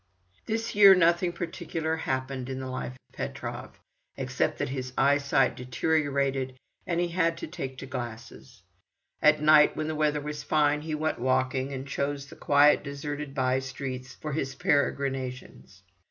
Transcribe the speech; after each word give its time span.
This 0.47 0.73
year 0.73 0.95
nothing 0.95 1.31
particular 1.31 1.95
happened 1.95 2.49
in 2.49 2.59
the 2.59 2.65
life 2.65 2.93
of 2.93 3.15
Petrov, 3.15 3.79
except 4.17 4.57
that 4.57 4.69
his 4.69 4.93
eyesight 4.97 5.55
deteriorated 5.55 6.55
and 6.87 6.99
he 6.99 7.09
had 7.09 7.37
to 7.37 7.45
take 7.45 7.77
to 7.77 7.85
glasses. 7.85 8.63
At 9.21 9.43
night, 9.43 9.75
when 9.77 9.87
the 9.87 9.93
weather 9.93 10.19
was 10.21 10.41
fine, 10.41 10.81
he 10.81 10.95
went 10.95 11.19
walking, 11.19 11.71
and 11.71 11.87
chose 11.87 12.25
the 12.25 12.35
quiet, 12.35 12.83
deserted 12.83 13.35
bye 13.35 13.59
streets 13.59 14.15
for 14.15 14.33
his 14.33 14.55
peregrinations. 14.55 15.83